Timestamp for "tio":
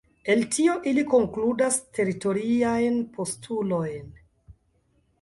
0.53-0.77